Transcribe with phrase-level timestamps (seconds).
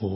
[0.00, 0.10] โอ้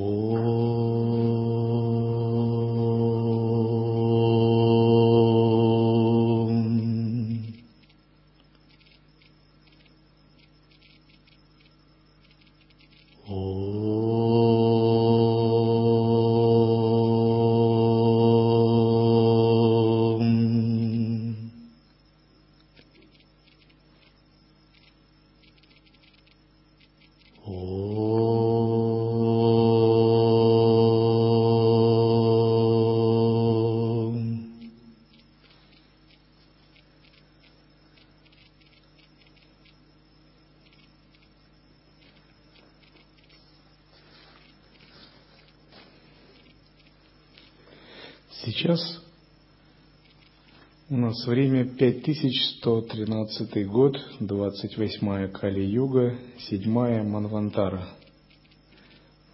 [51.27, 57.89] время 5113 год, 28 Кали-юга, 7 Манвантара,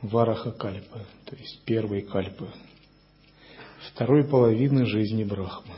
[0.02, 2.48] Вараха Кальпа, то есть первой Кальпы,
[3.92, 5.74] второй половины жизни Брахмы.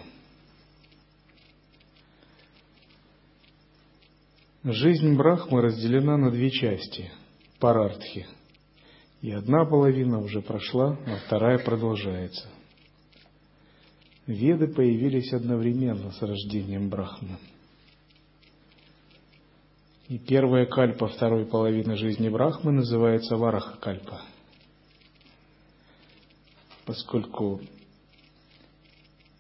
[4.65, 7.11] Жизнь Брахмы разделена на две части–
[7.59, 8.27] парартхи.
[9.21, 12.49] И одна половина уже прошла, а вторая продолжается–
[14.27, 17.39] Веды появились одновременно с рождением Брахмы.
[20.09, 24.23] И первая кальпа второй половины жизни Брахмы называется Вараха кальпа.
[26.85, 27.61] Поскольку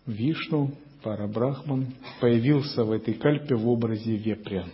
[0.06, 4.67] Вишну, Парабрахман, появился в этой кальпе в образе вепря.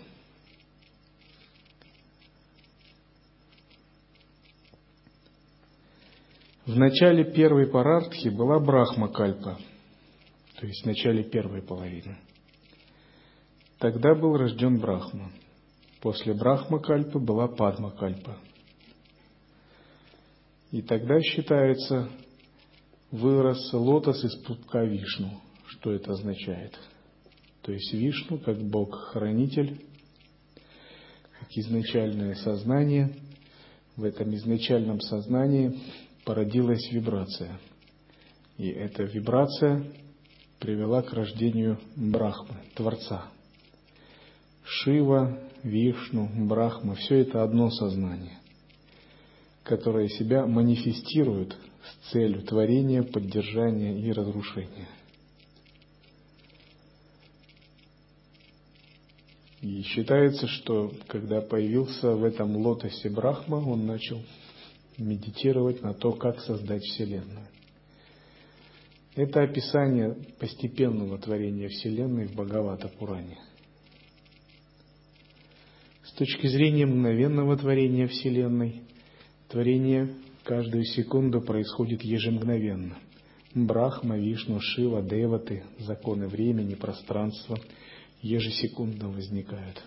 [6.65, 9.59] В начале первой парартхи была Брахма кальпа–
[10.59, 12.19] то есть в начале первой половины.
[13.79, 15.31] Тогда был рожден Брахма.
[16.01, 18.39] После Брахма Кальпы была Падма Кальпа.
[20.73, 22.11] И тогда считается,
[23.13, 25.41] вырос лотос из пупка Вишну.
[25.67, 26.77] Что это означает?
[27.63, 29.81] То есть Вишну, как Бог-хранитель,
[31.39, 33.15] как изначальное сознание,
[33.95, 35.79] в этом изначальном сознании
[36.25, 37.61] породилась вибрация.
[38.57, 39.85] И эта вибрация
[40.59, 43.31] привела к рождению Брахмы, Творца.
[44.65, 48.39] Шива, Вишну, Брахма– все это одно сознание,
[49.63, 54.89] которое себя манифестирует с целью творения, поддержания и разрушения.
[59.61, 64.23] И считается, что когда появился в этом лотосе Брахма, он начал
[64.99, 67.47] медитировать на то, как создать Вселенную.
[69.19, 73.37] Это описание постепенного творения Вселенной в Бхагавата Пуране.
[76.05, 78.83] С точки зрения мгновенного творения Вселенной,
[79.49, 80.15] творение
[80.45, 82.97] каждую секунду происходит ежемгновенно.
[83.57, 87.59] Брахма, Вишну, Шива, Деваты, законы времени, пространства
[88.23, 89.83] ежесекундно возникают.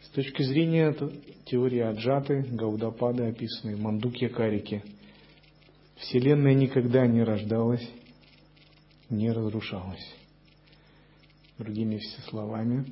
[0.00, 0.96] С точки зрения
[1.44, 4.82] теории Аджаты, Гаудапады, описанной в Мандукья Карике–
[6.04, 7.88] Вселенная никогда не рождалась,
[9.08, 10.14] не разрушалась.
[11.56, 12.84] Другими все словами,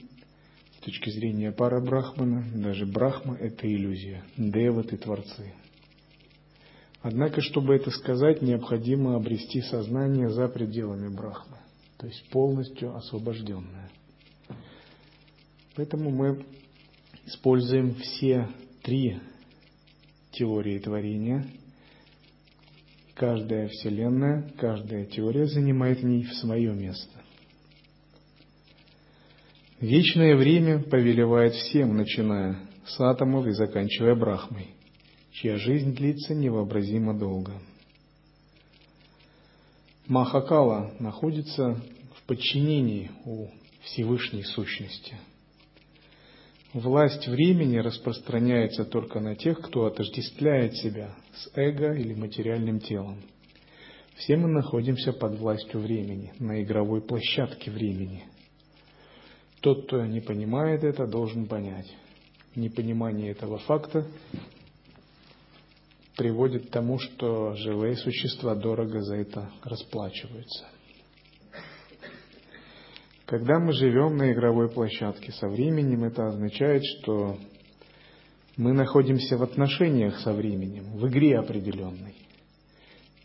[0.79, 5.53] с точки зрения пара Брахмана, даже Брахма– это иллюзия, деваты– творцы.
[7.03, 11.59] Однако, чтобы это сказать, необходимо обрести сознание за пределами Брахмы,
[11.99, 13.91] то есть полностью освобожденное.
[15.75, 16.47] Поэтому мы
[17.27, 18.49] используем все
[18.83, 19.21] три
[20.31, 21.47] теории творения–
[23.15, 27.21] Каждая вселенная, каждая теория занимает в ней свое место.
[29.81, 34.69] Вечное время повелевает всем, начиная с атомов и заканчивая Брахмой,
[35.33, 37.53] чья жизнь длится невообразимо долго.
[40.07, 41.83] Махакала находится
[42.17, 43.49] в подчинении у
[43.83, 45.17] Всевышней Сущности–
[46.73, 53.19] Власть времени распространяется только на тех, кто отождествляет себя с эго или материальным телом.
[54.17, 58.25] Все мы находимся под властью времени, на игровой площадке времени.
[59.61, 61.93] Тот, кто не понимает это, должен понять.
[62.55, 64.07] Непонимание этого факта
[66.17, 70.67] приводит к тому, что живые существа дорого за это расплачиваются.
[73.33, 77.39] Когда мы живем на игровой площадке со временем, это означает, что
[78.59, 82.15] мы находимся в отношениях со временем, в игре определенной.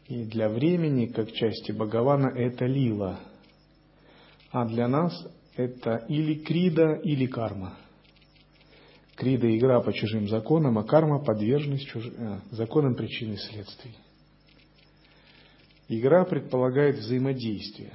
[0.08, 3.20] И для времени, как части Бхагавана, это лила.
[4.52, 5.12] А для нас
[5.58, 7.78] это или крида, или карма.
[9.18, 12.10] Крида– игра по чужим законам, а карма– подверженность чуж...
[12.18, 13.98] а, законам причин и следствий.
[15.90, 17.92] Игра предполагает взаимодействие.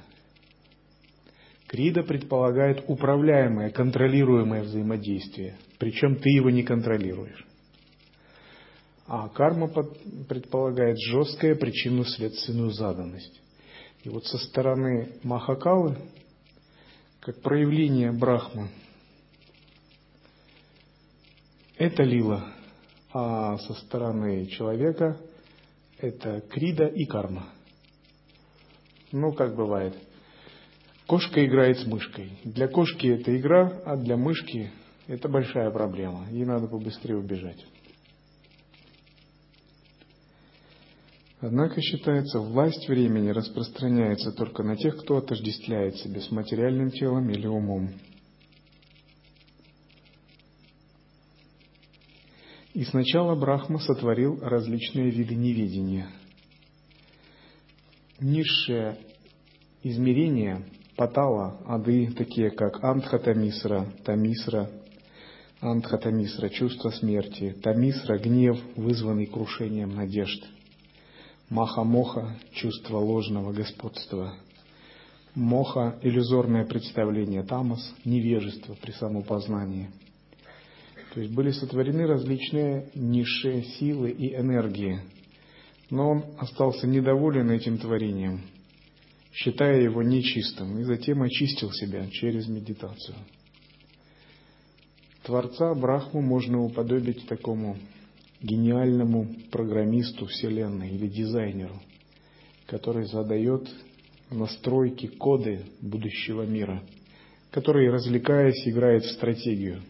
[1.73, 7.47] Крида предполагает управляемое, контролируемое взаимодействие, причем ты его не контролируешь.
[9.07, 9.69] А карма
[10.29, 13.41] предполагает жесткая причинно-следственную заданность.
[14.05, 15.97] И вот со стороны Махакалы,
[17.21, 18.69] как проявление Брахмы,
[21.79, 22.53] это лила,
[23.15, 25.17] а со стороны человека
[25.97, 27.49] это крида и карма.
[29.11, 29.97] Ну, как бывает.
[31.07, 32.39] Кошка играет с мышкой.
[32.45, 34.71] Для кошки это игра, а для мышки
[35.07, 36.29] это большая проблема.
[36.31, 37.65] Ей надо побыстрее убежать.
[41.41, 47.49] Однако считается, власть времени распространяется только на тех, кто отождествляет себя с материальным телом или
[47.49, 47.91] умом.
[52.75, 56.09] И сначала Брахма сотворил различные виды неведения.
[58.21, 58.99] Низшее
[59.83, 60.65] измерение
[60.97, 64.71] Патала, ады, такие как Антхатамисра, Тамисра,
[65.61, 70.45] Антхатамисра, чувство смерти, Тамисра, гнев, вызванный крушением надежд–
[71.53, 74.33] Маха-моха– чувство ложного господства.
[75.35, 77.43] Моха– иллюзорное представление.
[77.43, 79.91] Тамас– невежество при самопознании.
[81.13, 85.01] То есть были сотворены различные низшие силы и энергии.
[85.91, 88.41] Но он остался недоволен этим творением,
[89.33, 93.17] считая его нечистым, и затем очистил себя через медитацию.
[95.25, 97.79] Творца Брахму можно уподобить такому
[98.43, 101.81] гениальному программисту Вселенной или дизайнеру,
[102.67, 103.69] который задает
[104.31, 106.83] настройки, коды будущего мира,
[107.51, 109.83] который, развлекаясь, играет в стратегию,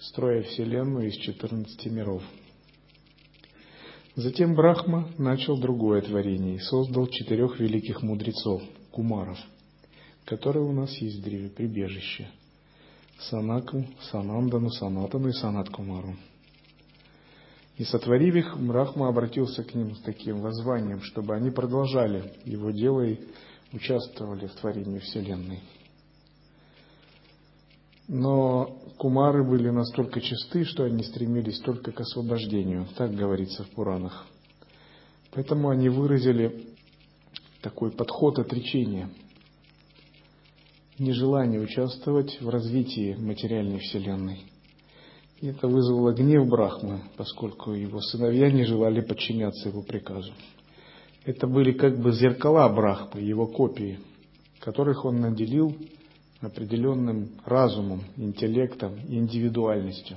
[0.00, 2.22] строя Вселенную из 14 миров.
[4.22, 9.38] Затем Брахма начал другое творение и создал четырех великих мудрецов, кумаров,
[10.26, 12.28] которые у нас есть в древе прибежище.
[13.18, 16.16] Санаку, Санандану, Санатану и Санат Кумару.
[17.78, 23.00] И сотворив их, Брахма обратился к ним с таким воззванием, чтобы они продолжали его дело
[23.00, 23.20] и
[23.72, 25.60] участвовали в творении Вселенной.
[28.12, 34.26] Но кумары были настолько чисты, что они стремились только к освобождению, так говорится в Пуранах.
[35.30, 36.66] Поэтому они выразили
[37.62, 39.10] такой подход отречения,
[40.98, 44.42] нежелание участвовать в развитии материальной Вселенной.
[45.40, 50.32] И это вызвало гнев Брахмы, поскольку его сыновья не желали подчиняться его приказу.
[51.24, 54.00] Это были как бы зеркала Брахмы, его копии,
[54.58, 55.76] которых он наделил
[56.40, 60.16] определенным разумом, интеллектом и индивидуальностью.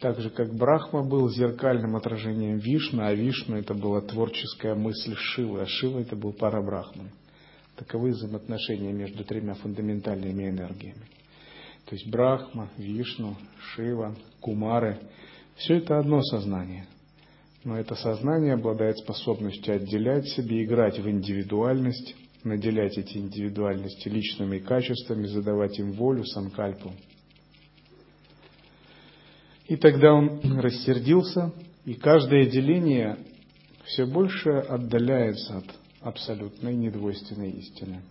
[0.00, 5.62] Так же, как Брахма был зеркальным отражением Вишны, а Вишну это была творческая мысль Шивы,
[5.62, 7.10] а Шива это был пара Брахман.
[7.76, 11.06] Таковы взаимоотношения между тремя фундаментальными энергиями.
[11.86, 14.98] То есть Брахма, Вишну, Шива, Кумары–
[15.56, 16.86] все это одно сознание.
[17.64, 25.26] Но это сознание обладает способностью отделять себе, играть в индивидуальность, наделять эти индивидуальности личными качествами,
[25.26, 26.92] задавать им волю, санкальпу.
[29.68, 31.52] И тогда он рассердился,
[31.84, 33.18] и каждое деление
[33.84, 35.64] все больше отдаляется от
[36.00, 38.02] абсолютной недвойственной истины.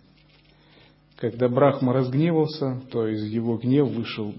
[1.16, 4.34] Когда Брахма разгневался, то из его гнев вышел,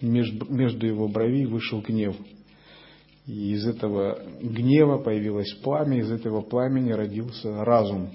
[0.00, 2.16] между его бровей вышел гнев.
[3.26, 8.10] И из этого гнева появилось пламя, из этого пламени родился разум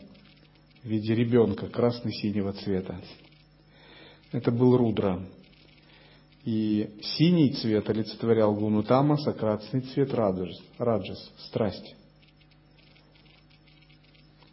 [0.87, 3.01] в виде ребенка красно-синего цвета.
[4.31, 5.21] Это был Рудра.
[6.45, 11.93] И синий цвет олицетворял гуну Тамас, а красный цвет раджас, раджас страсть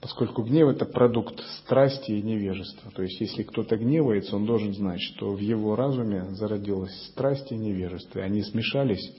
[0.00, 2.90] поскольку гнев это продукт страсти и невежества.
[2.90, 7.56] То есть, если кто-то гневается, он должен знать, что в его разуме зародилась страсть и
[7.56, 8.20] невежество.
[8.20, 9.16] Они смешались,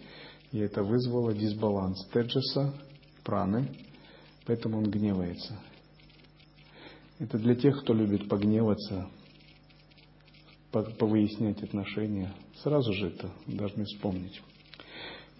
[0.51, 2.75] и это вызвало дисбаланс теджеса,
[3.23, 3.67] праны,
[4.45, 5.59] поэтому он гневается.
[7.19, 9.09] Это для тех, кто любит погневаться,
[10.71, 12.33] повыяснять отношения.
[12.61, 14.41] Сразу же это должны вспомнить.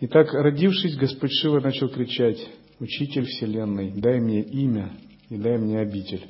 [0.01, 2.37] Итак, родившись, Господь Шива начал кричать,
[2.79, 4.91] «Учитель Вселенной, дай мне имя,
[5.29, 6.25] и дай мне обитель.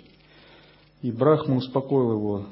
[1.02, 2.48] И Брахма успокоил его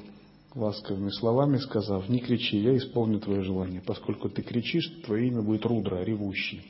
[0.54, 5.64] ласковыми словами, сказав, не кричи, я исполню твое желание, поскольку ты кричишь, твое имя будет
[5.66, 6.62] Рудра, ревущий.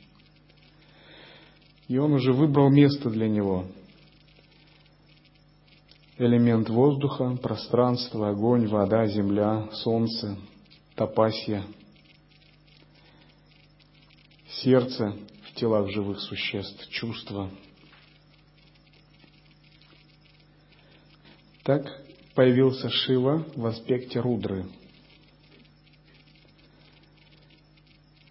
[1.87, 3.65] И он уже выбрал место для него.
[6.17, 10.37] Элемент воздуха, пространство, огонь, вода, земля, солнце,
[10.95, 11.65] топасья.
[14.47, 17.51] сердце в телах живых существ, чувства.
[21.63, 21.85] Так
[22.33, 24.65] появился Шива в аспекте Рудры.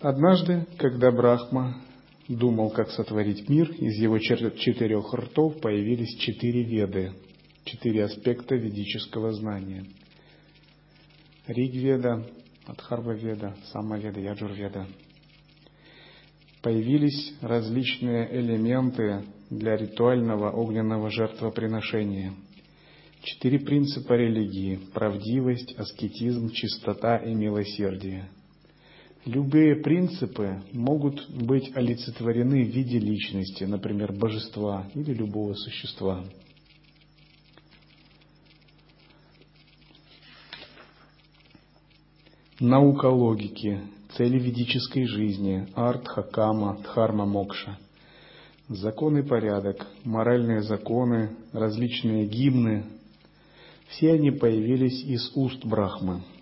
[0.00, 1.82] Однажды, когда Брахма
[2.28, 7.12] думал, как сотворить мир, из его четырех ртов появились четыре веды,
[7.64, 9.84] четыре аспекта ведического знания.
[11.46, 12.26] Ригведа,
[12.66, 14.86] Адхарва-веда, Самаведа, Яджур-веда.
[16.62, 22.32] Появились различные элементы для ритуального огненного жертвоприношения.
[23.22, 28.28] Четыре принципа религии– правдивость, аскетизм, чистота и милосердие–
[29.26, 36.22] Любые принципы могут быть олицетворены в виде личности, например, божества или любого существа.
[42.66, 43.78] Наука логики,
[44.16, 47.78] цели ведической жизни, артха, кама, дхарма, мокша,
[48.68, 52.86] закон и порядок, моральные законы, различные гимны–
[53.88, 56.22] все они появились из уст Брахмы–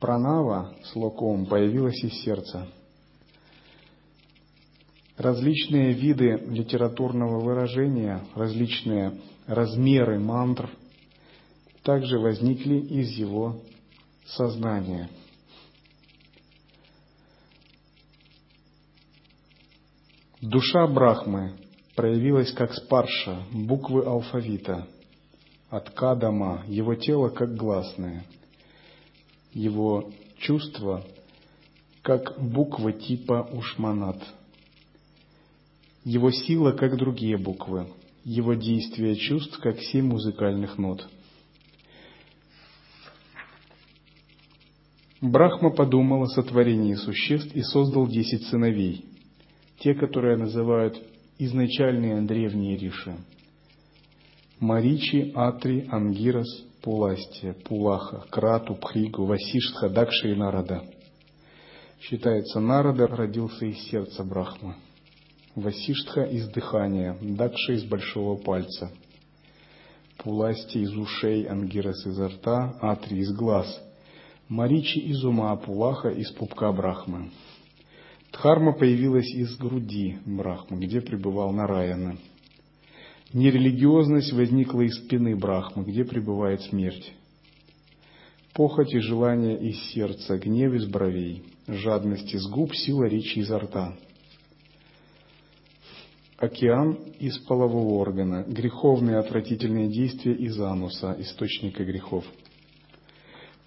[0.00, 2.68] Пранава с локом появилась из сердца.
[5.16, 10.70] Различные виды литературного выражения, различные размеры мантр
[11.82, 13.60] также возникли из его
[14.24, 15.10] сознания.
[20.40, 21.52] Душа Брахмы
[21.96, 24.86] проявилась как спарша, буквы алфавита,
[25.68, 28.24] от Кадама, его тело как гласное–
[29.52, 31.04] его чувства
[32.02, 34.22] как буквы типа ушманат.
[36.04, 37.88] Его сила как другие буквы,
[38.24, 41.06] его действие чувств как семь музыкальных нот.
[45.20, 49.04] Брахма подумал о сотворении существ и создал десять сыновей,
[49.80, 51.00] те, которые называют
[51.38, 53.16] изначальные древние риши.
[54.60, 56.48] Маричи, Атри, Ангирас,
[56.82, 60.82] Пуластия, Пулаха, Крату, Пхригу, Васиштха, Дакша и Нарада.
[62.00, 64.76] Считается, Нарада родился из сердца Брахмы,
[65.54, 68.90] Васиштха из дыхания, Дакша из большого пальца,
[70.18, 73.66] Пуласти из ушей, Ангирас из рта, Атри из глаз,
[74.48, 77.30] Маричи из ума, Пулаха из пупка Брахмы.
[78.32, 82.18] Дхарма появилась из груди Брахмы, где пребывал Нараяна.
[83.32, 87.12] Нерелигиозность возникла из спины Брахмы, где пребывает смерть.
[88.54, 93.96] Похоть и желание из сердца, гнев из бровей, жадность из губ, сила речи изо рта.
[96.38, 102.24] Океан из полового органа, греховные отвратительные действия из ануса, источника грехов.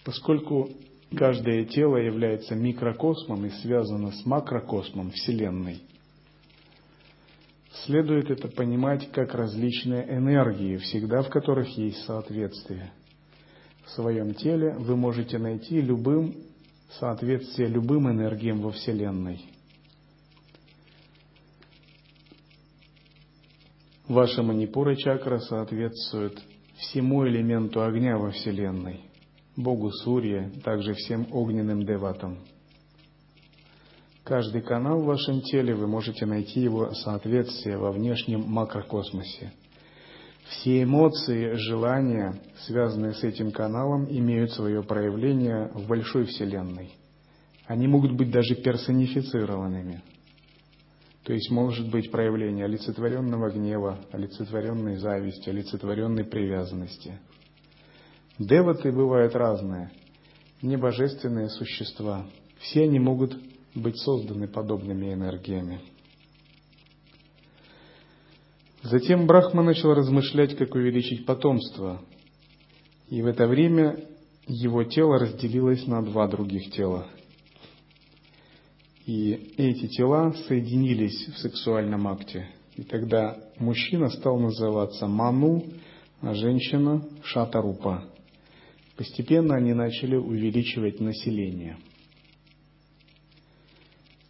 [0.04, 0.70] Поскольку
[1.16, 5.82] каждое тело является микрокосмом и связано с макрокосмом Вселенной,
[7.86, 12.92] Следует это понимать как различные энергии, всегда в которых есть соответствие.
[13.86, 16.36] В своем теле вы можете найти любым
[17.00, 19.46] соответствие любым энергиям во Вселенной.
[24.08, 26.38] Ваша манипура чакра соответствует
[26.78, 29.02] всему элементу огня во Вселенной,
[29.56, 32.40] Богу Сурье, также всем огненным деватам–
[34.24, 39.52] Каждый канал в вашем теле вы можете найти его соответствие во внешнем макрокосмосе.
[40.46, 46.92] Все эмоции, желания, связанные с этим каналом, имеют свое проявление в большой Вселенной.
[47.66, 50.02] Они могут быть даже персонифицированными.
[51.24, 57.20] То есть может быть проявление олицетворенного гнева, олицетворенной зависти, олицетворенной привязанности.
[58.42, 59.92] Деваты бывают разные,
[60.64, 62.26] небожественные существа.
[62.60, 63.38] Все они могут
[63.76, 65.80] быть созданы подобными энергиями.
[68.82, 72.02] Затем Брахма начал размышлять, как увеличить потомство.
[73.10, 74.00] И в это время
[74.48, 77.06] его тело разделилось на два других тела.
[79.06, 82.50] И эти тела соединились в сексуальном акте.
[82.76, 85.64] И тогда мужчина стал называться Ману,
[86.22, 88.08] а женщина Шатарупа.
[89.02, 91.76] Постепенно они начали увеличивать население–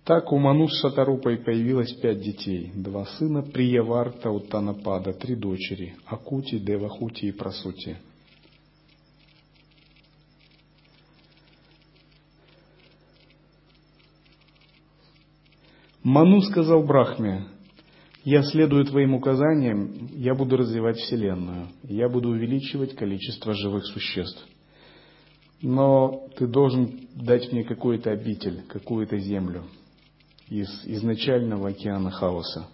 [0.06, 6.58] так у Ману с Шатарупой появилось пять детей, два сына Прияварта Уттанапада, три дочери Акути,
[6.58, 7.98] Девахути и Прасути.
[16.02, 17.46] Ману сказал Брахме,
[18.24, 24.48] я следую твоим указаниям, я буду развивать Вселенную, я буду увеличивать количество живых существ.
[25.62, 29.64] Но ты должен дать мне какой-то обитель, какую-то землю–
[30.52, 32.68] из изначального океана хаоса.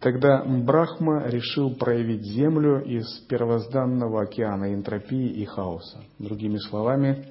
[0.00, 6.02] Тогда Брахма решил проявить Землю из первозданного океана энтропии и хаоса.
[6.18, 7.24] Другими словами,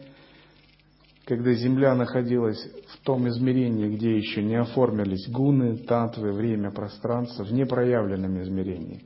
[1.26, 7.52] когда Земля находилась в том измерении, где еще не оформились гуны, татвы, время, пространство, в
[7.52, 9.04] непроявленном измерении,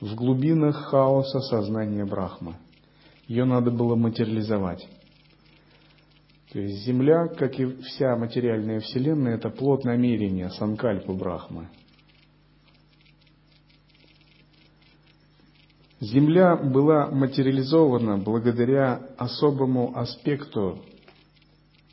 [0.00, 2.56] в глубинах хаоса сознания Брахмы.
[3.26, 4.86] Ее надо было материализовать.
[6.52, 11.68] То есть Земля, как и вся материальная Вселенная, это плод намерения, санкальпы Брахмы.
[16.00, 20.84] Земля была материализована благодаря особому аспекту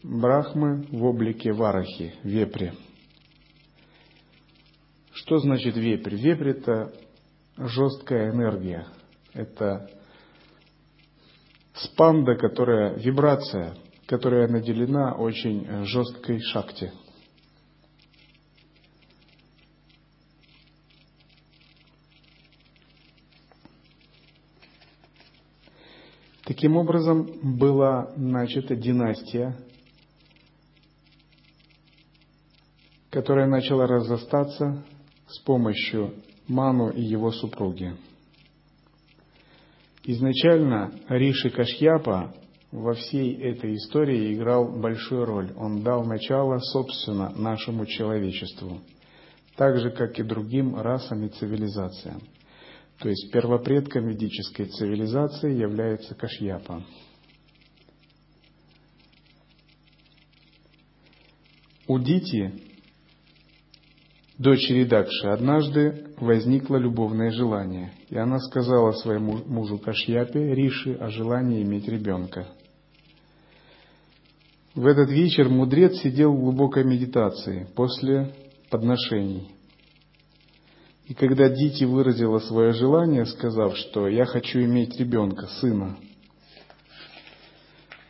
[0.04, 2.74] Брахмы в облике Варахи, вепри.
[5.14, 6.16] Что значит вепрь?
[6.16, 6.94] Вепрь– это
[7.58, 8.88] жесткая энергия.
[9.34, 9.90] Это
[11.84, 16.92] спанда, которая, вибрация, которая наделена очень жесткой шакти.
[26.44, 29.56] Таким образом, была начата династия
[33.12, 34.84] которая начала разрастаться
[35.28, 36.14] с помощью
[36.48, 37.94] Ману и его супруги.
[40.04, 42.34] Изначально Риши Кашьяпа
[42.72, 45.52] во всей этой истории играл большую роль.
[45.56, 48.82] Он дал начало, собственно, нашему человечеству,
[49.56, 52.22] так же, как и другим расам и цивилизациям.
[53.00, 56.84] То есть первопредком ведической цивилизации является Кашьяпа.
[61.88, 62.71] У Дити
[64.42, 71.62] дочери Дакши, однажды возникло любовное желание, и она сказала своему мужу Кашьяпе, Риши, о желании
[71.62, 72.48] иметь ребенка.
[74.74, 78.34] В этот вечер мудрец сидел в глубокой медитации после
[78.70, 79.52] подношений.
[81.06, 85.98] И когда Дити выразила свое желание, сказав, что «я хочу иметь ребенка, сына»,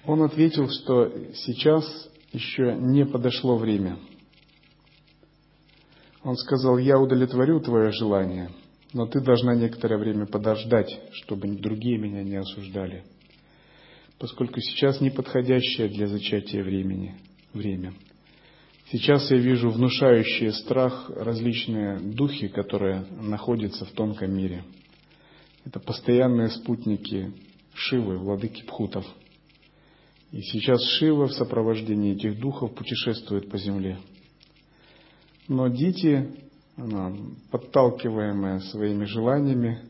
[0.05, 1.85] он ответил, что сейчас
[2.31, 3.97] еще не подошло время–
[6.23, 8.49] он сказал, я удовлетворю твое желание,
[8.93, 13.03] но ты должна некоторое время подождать, чтобы другие меня не осуждали,
[14.19, 17.15] поскольку сейчас неподходящее для зачатия времени,
[17.53, 17.93] время.
[18.91, 24.63] Сейчас я вижу внушающие страх различные духи, которые находятся в тонком мире.
[25.65, 27.31] Это постоянные спутники
[27.73, 29.05] Шивы, владыки Пхутов.
[30.31, 33.97] И сейчас Шива в сопровождении этих духов путешествует по земле–
[35.51, 36.29] но дети,
[36.77, 37.13] она,
[37.51, 39.81] подталкиваемая своими желаниями,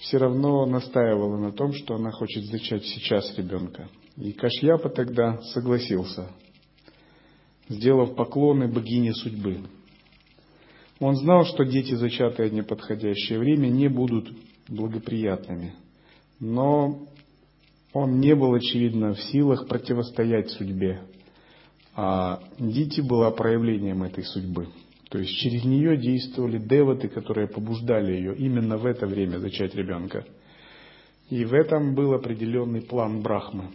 [0.00, 3.88] все равно настаивала на том, что она хочет зачать сейчас ребенка.
[4.16, 6.28] И Кашьяпа тогда согласился,
[7.68, 9.60] сделав поклоны богине судьбы.
[10.98, 14.28] Он знал, что дети, зачатые в неподходящее время, не будут
[14.66, 15.76] благоприятными.
[16.40, 17.06] Но
[17.92, 21.00] он не был, очевидно, в силах противостоять судьбе
[22.00, 24.68] а Дити была проявлением этой судьбы.
[25.10, 30.24] То есть через нее действовали деваты, которые побуждали ее именно в это время зачать ребенка.
[31.28, 33.70] И в этом был определенный план Брахмы.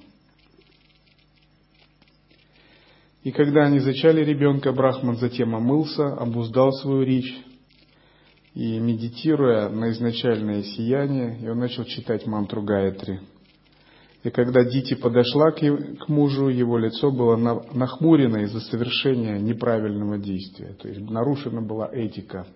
[3.23, 7.37] И когда они зачали ребенка, Брахман затем омылся, обуздал свою речь,
[8.53, 13.19] и медитируя на изначальное сияние, и он начал читать мантру Гаятри–
[14.23, 20.75] и когда Дити подошла к, мужу, его лицо было нахмурено из-за совершения неправильного действия.
[20.81, 22.47] То есть нарушена была этика.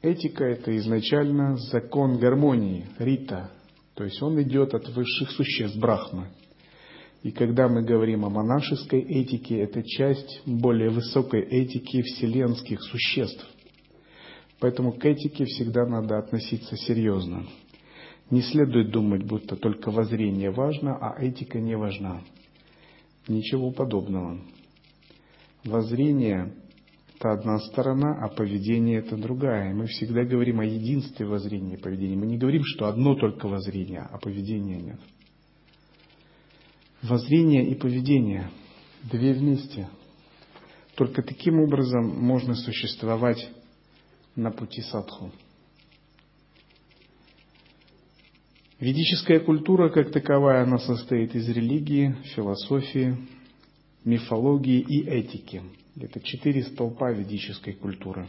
[0.00, 3.50] Этика– это изначально закон гармонии, рита.
[3.94, 6.28] То есть он идет от высших существ, брахмы.
[7.22, 13.46] И когда мы говорим о монашеской этике, это часть более высокой этики вселенских существ.
[14.58, 17.44] Поэтому к этике всегда надо относиться серьезно.
[18.30, 22.22] Не следует думать, будто только воззрение важно, а этика не важна.
[23.26, 24.40] Ничего подобного.
[25.64, 26.54] Воззрение–
[27.18, 29.74] это одна сторона, а поведение– это другая.
[29.74, 32.16] Мы всегда говорим о единстве воззрения и поведения.
[32.16, 35.00] Мы не говорим, что одно только воззрение, а поведения нет.
[37.02, 38.50] Воззрение и поведение–
[39.10, 39.88] две вместе.
[40.94, 43.50] Только таким образом можно существовать
[44.36, 45.32] на пути садху.
[48.80, 53.14] Ведическая культура, как таковая, она состоит из религии, философии,
[54.06, 55.60] мифологии и этики.
[56.00, 58.26] Это четыре столпа ведической культуры.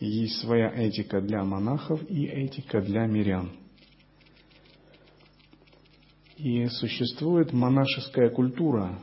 [0.00, 3.52] Есть своя этика для монахов и этика для мирян.
[6.38, 8.98] И существует монашеская культура,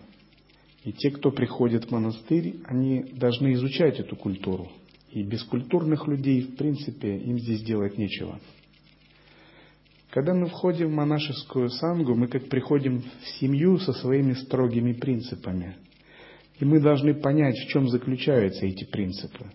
[0.84, 4.70] И те, кто приходит в монастырь, они должны изучать эту культуру.
[5.10, 8.42] И без культурных людей, в принципе, им здесь делать нечего.
[10.14, 15.78] Когда мы входим в монашескую сангу, мы как приходим в семью со своими строгими принципами.
[16.60, 19.48] И мы должны понять, в чем заключаются эти принципы.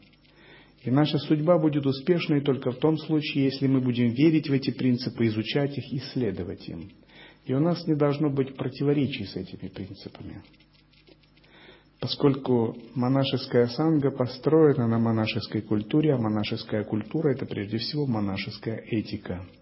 [0.83, 4.73] И наша судьба будет успешной только в том случае, если мы будем верить в эти
[4.73, 6.91] принципы, изучать их, исследовать им.
[7.45, 10.43] И у нас не должно быть противоречий с этими принципами.
[12.01, 19.47] Поскольку монашеская санга построена на монашеской культуре, а монашеская культура– это прежде всего монашеская этика–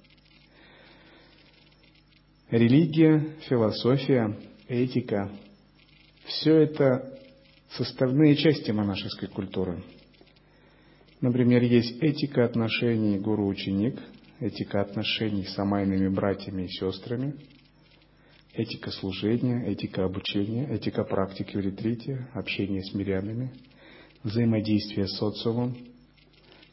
[2.50, 4.36] Религия, философия,
[4.68, 5.32] этика–
[6.26, 7.18] все это
[7.70, 9.82] составные части монашеской культуры.
[11.20, 14.00] Например, есть этика отношений гуру-ученик,
[14.38, 17.34] этика отношений с самайными братьями и сестрами,
[18.52, 23.52] этика служения, этика обучения, этика практики в ретрите, общение с мирянами,
[24.22, 25.76] взаимодействие с социумом.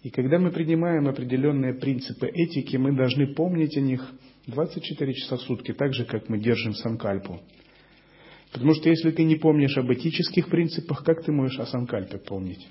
[0.04, 4.14] И когда мы принимаем определенные принципы этики, мы должны помнить о них–
[4.48, 7.40] 24 часа в сутки, так же, как мы держим санкальпу.
[8.52, 12.68] Потому что если ты не помнишь об этических принципах, как ты можешь о санкальпе помнить?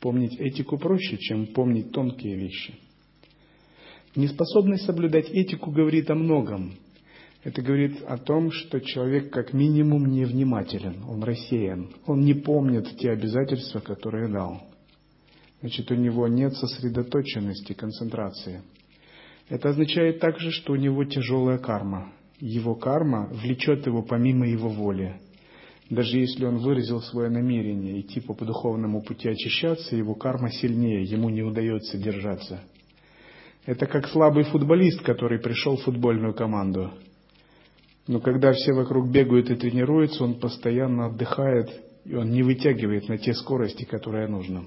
[0.00, 2.74] Помнить этику проще, чем помнить тонкие вещи.
[4.14, 6.74] Неспособность соблюдать этику говорит о многом.
[7.44, 13.10] Это говорит о том, что человек как минимум невнимателен, он рассеян, он не помнит те
[13.10, 14.75] обязательства, которые дал.
[15.60, 18.62] Значит, у него нет сосредоточенности, концентрации–
[19.48, 22.12] это означает также, что у него тяжелая карма.
[22.40, 25.20] Его карма влечет его помимо его воли.
[25.88, 31.30] Даже если он выразил свое намерение идти по духовному пути очищаться, его карма сильнее, ему
[31.30, 32.60] не удается держаться.
[33.66, 36.92] Это как слабый футболист, который пришел в футбольную команду.
[38.08, 41.70] Но когда все вокруг бегают и тренируются, он постоянно отдыхает,
[42.04, 44.64] и он не вытягивает на те скорости, которые нужно.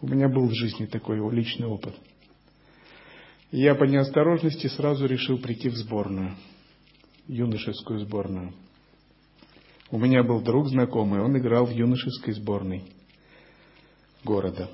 [0.00, 1.94] У меня был в жизни такой личный опыт–
[3.52, 6.32] я по неосторожности сразу решил прийти в сборную,
[7.28, 8.52] юношескую сборную.
[9.90, 12.82] У меня был друг знакомый, он играл в юношеской сборной
[14.24, 14.68] города.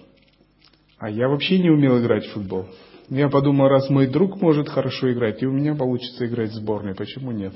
[0.98, 2.66] А я вообще не умел играть в футбол.
[3.10, 6.94] Я подумал, раз мой друг может хорошо играть, и у меня получится играть в сборной,
[6.94, 7.52] почему нет?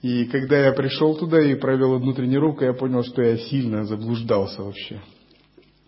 [0.00, 4.62] И когда я пришел туда и провел одну тренировку, я понял, что я сильно заблуждался
[4.62, 5.02] вообще.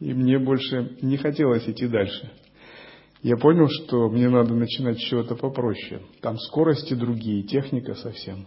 [0.03, 2.31] И мне больше не хотелось идти дальше
[3.23, 6.03] я понял, что мне надо начинать с чего-то попроще.
[6.21, 8.47] Там скорости другие, техника совсем.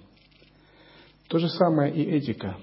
[1.29, 2.57] То же самое и этика.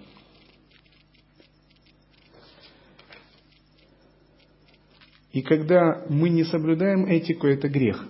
[5.32, 8.06] И когда мы не соблюдаем этику, это грех.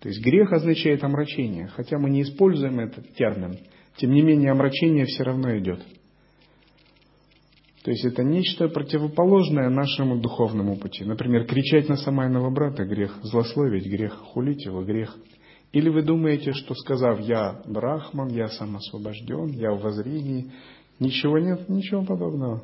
[0.00, 1.68] То есть грех означает омрачение.
[1.68, 3.56] Хотя мы не используем этот термин,
[3.98, 5.80] тем не менее омрачение все равно идет.
[7.82, 11.04] То есть это нечто противоположное нашему духовному пути.
[11.04, 15.16] Например, кричать на самайного брата– грех, злословить– грех, хулить его– грех.
[15.72, 20.52] Или вы думаете, что сказав «я брахман», «я сам освобожден», «я в воззрении»,
[21.00, 21.68] ничего нет?
[21.68, 22.62] Ничего подобного.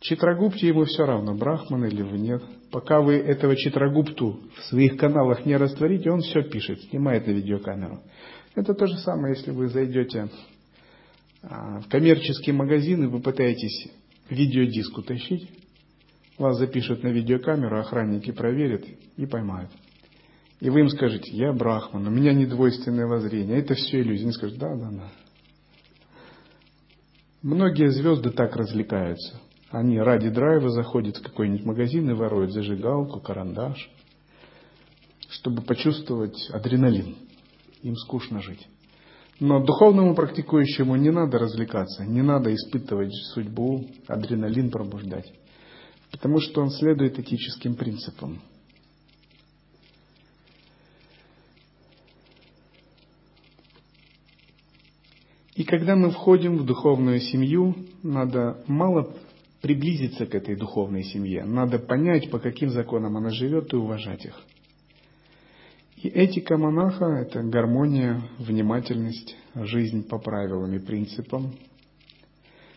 [0.00, 2.42] Читрагупте ему все равно, брахман или вы нет.
[2.70, 8.00] Пока вы этого Читрагупту в своих каналах не растворите, он все пишет, снимает на видеокамеру.
[8.54, 10.28] Это то же самое, если вы зайдете
[11.48, 13.88] в коммерческий магазин и вы пытаетесь
[14.28, 15.48] видеодиск утащить,
[16.38, 18.84] вас запишут на видеокамеру, охранники проверят
[19.16, 19.70] и поймают.
[20.60, 23.58] И вы им скажете, я брахман, у меня недвойственное воззрение.
[23.58, 24.24] Это все иллюзия.
[24.24, 25.12] Они скажут, да, да, да.
[27.42, 29.40] Многие звезды так развлекаются.
[29.70, 33.90] Они ради драйва заходят в какой-нибудь магазин и воруют зажигалку, карандаш,
[35.28, 37.16] чтобы почувствовать адреналин.
[37.82, 38.66] Им скучно жить.
[39.38, 45.30] Но духовному практикующему не надо развлекаться, не надо испытывать судьбу, адреналин пробуждать,
[46.10, 48.40] потому что он следует этическим принципам.
[55.54, 59.14] И когда мы входим в духовную семью, надо мало
[59.60, 64.42] приблизиться к этой духовной семье, надо понять, по каким законам она живет и уважать их–
[66.06, 71.56] и этика монаха– это гармония, внимательность, жизнь по правилам и принципам,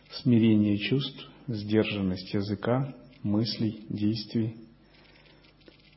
[0.10, 4.56] смирение чувств, сдержанность языка, мыслей, действий,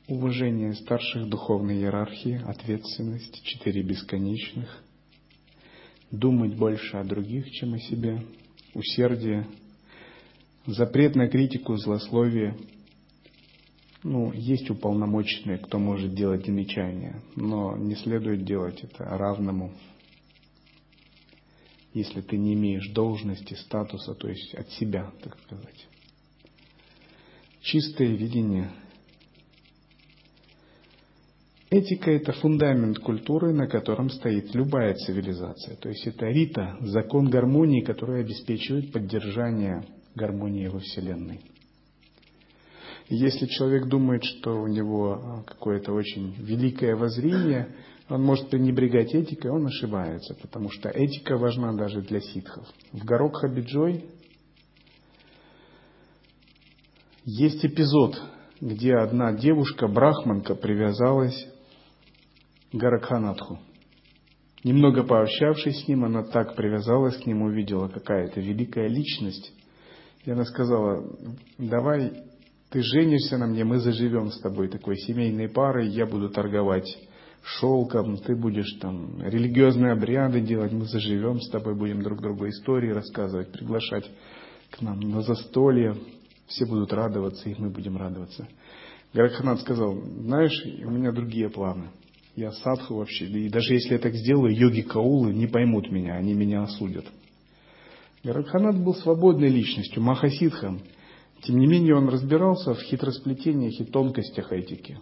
[0.09, 4.83] уважение старших духовной иерархии, ответственность, четыре бесконечных,
[6.11, 8.27] думать больше о других, чем о себе,
[8.75, 9.47] усердие,
[10.67, 12.59] запрет на критику, злословие–
[14.05, 19.73] ну, есть уполномоченные, кто может делать замечания, но не следует делать это равному.
[21.95, 25.87] если ты не имеешь должности, статуса, то есть от себя, так сказать.
[27.61, 28.71] Чистое видение.
[31.71, 35.77] Этика– это фундамент культуры, на котором стоит любая цивилизация.
[35.77, 39.85] То есть это рита, закон гармонии, который обеспечивает поддержание
[40.15, 41.41] гармонии во Вселенной.
[43.15, 47.77] Если человек думает, что у него а, какое-то очень великое воззрение,
[48.09, 52.67] он может пренебрегать этикой, он ошибается, потому что этика важна даже для ситхов.
[52.91, 54.07] В Горок Хабиджой
[57.27, 58.19] есть эпизод,
[58.63, 61.37] где одна девушка, брахманка, привязалась
[62.73, 63.59] к Гаракханатху.
[64.65, 69.53] Немного пообщавшись с ним, она так привязалась к нему, увидела какая-то великая личность.
[70.25, 71.15] И она сказала,
[71.59, 72.32] давай
[72.73, 76.89] ты женишься на мне, мы заживем с тобой такой семейной парой, я буду торговать
[77.45, 82.91] шелком, ты будешь там религиозные обряды делать, мы заживем с тобой, будем друг другу истории
[82.91, 84.11] рассказывать, приглашать
[84.71, 85.97] к нам на застолье,
[86.47, 88.49] все будут радоваться, и мы будем радоваться.
[89.13, 91.91] Гаракханат сказал, знаешь, у меня другие планы.
[92.37, 96.33] Я садху вообще, и даже если я так сделаю, йоги Каулы не поймут меня, они
[96.33, 97.05] меня осудят.
[98.25, 100.81] Гаракханат был свободной личностью, махасидхом.
[101.43, 104.99] Тем не менее, он разбирался в хитросплетениях и тонкостях этики.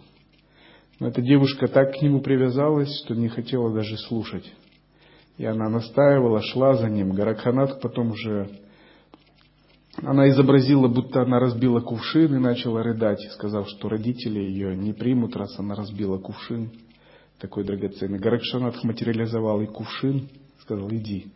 [0.99, 4.51] Но эта девушка так к нему привязалась, что не хотела даже слушать.
[5.37, 7.11] И она настаивала, шла за ним.
[7.11, 8.49] Гаракханат потом уже...
[9.97, 15.35] Она изобразила, будто она разбила кувшин и начала рыдать, сказав, что родители ее не примут,
[15.35, 16.71] раз она разбила кувшин
[17.39, 18.17] такой драгоценный.
[18.17, 21.31] Гаракшанат материализовал и кувшин, сказал, иди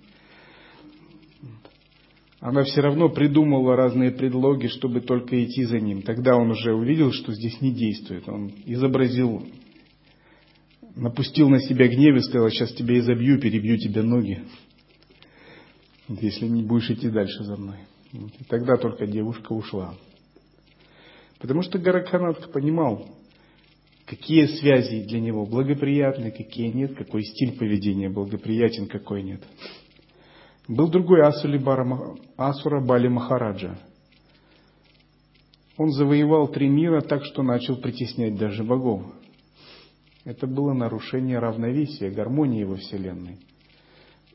[2.45, 6.03] она все равно придумала разные предлоги, чтобы только идти за ним.
[6.03, 8.29] Тогда он уже увидел, что здесь не действует.
[8.29, 9.47] Он изобразил,
[10.95, 14.43] напустил на себя гнев и сказал, сейчас тебя изобью, перебью тебе ноги,
[16.08, 17.79] если не будешь идти дальше за мной.
[18.13, 19.95] И тогда только девушка ушла.
[21.39, 23.10] Потому что Гаракханат понимал,
[24.05, 29.41] какие связи для него благоприятны, какие нет, какой стиль поведения благоприятен, какой нет.
[30.67, 33.78] Был другой Асура Бали Махараджа.
[35.78, 39.04] Он завоевал три мира так, что начал притеснять даже богов.
[40.23, 43.38] Это было нарушение равновесия, гармонии во Вселенной.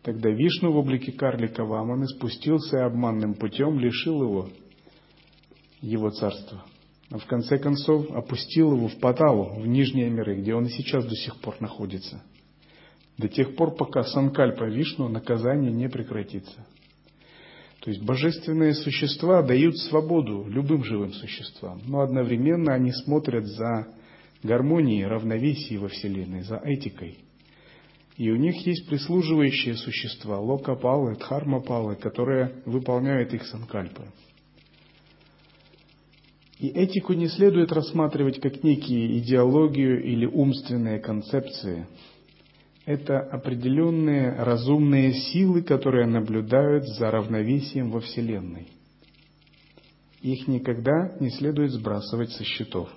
[0.03, 4.49] Тогда Вишну в облике карлика Ваманы спустился и обманным путем лишил его
[5.81, 6.63] его царства.
[7.11, 11.05] А в конце концов опустил его в Паталу, в нижние миры, где он и сейчас
[11.05, 12.23] до сих пор находится–
[13.21, 16.67] до тех пор, пока санкальпа Вишну наказание не прекратится.
[17.81, 23.89] То есть божественные существа дают свободу любым живым существам, но одновременно они смотрят за
[24.43, 27.19] гармонией, равновесием во Вселенной, за этикой.
[28.17, 34.05] И у них есть прислуживающие существа, локапалы, дхармапалы, которые выполняют их санкальпы.
[36.59, 41.87] И этику не следует рассматривать как некие идеологию или умственные концепции–
[42.91, 48.67] это определенные разумные силы, которые наблюдают за равновесием во Вселенной.
[50.23, 52.91] Их никогда не следует сбрасывать со счетов.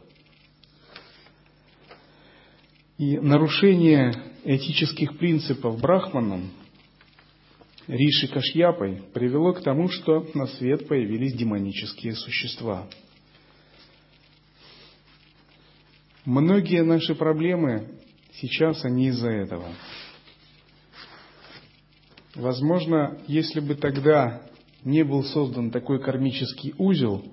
[2.97, 6.51] И нарушение этических принципов Брахманом,
[7.87, 12.87] Риши Кашьяпой, привело к тому, что на свет появились демонические существа.
[16.25, 17.89] Многие наши проблемы
[18.35, 19.65] Сейчас они из-за этого.
[22.35, 24.41] Возможно, если бы тогда
[24.83, 27.23] не был создан такой кармический узел,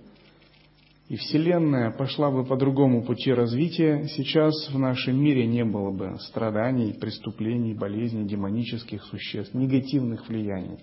[1.08, 6.16] и Вселенная пошла бы по другому пути развития, сейчас в нашем мире не было бы
[6.20, 10.78] страданий, преступлений, болезней, демонических существ, негативных влияний.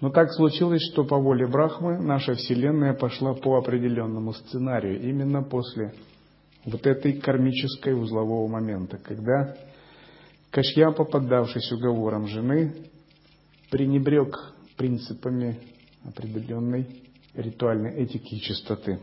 [0.00, 5.92] Но так случилось, что по воле Брахмы наша Вселенная пошла по определенному сценарию, именно после
[6.66, 9.56] вот этой кармической узлового момента, когда
[10.50, 12.74] Кашьяпа, поддавшись уговорам жены,
[13.70, 14.36] пренебрег
[14.76, 15.58] принципами
[16.04, 16.86] определенной
[17.34, 18.98] ритуальной этики и чистоты.